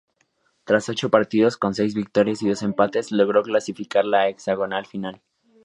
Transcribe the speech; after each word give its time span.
Tras 0.63 0.89
ocho 0.89 1.11
partidos, 1.11 1.57
con 1.57 1.75
seis 1.75 1.93
victorias 1.93 2.41
y 2.41 2.49
dos 2.49 2.63
empates, 2.63 3.11
logró 3.11 3.43
clasificar 3.43 4.03
al 4.03 4.29
hexagonal 4.29 4.87
final. 4.87 5.21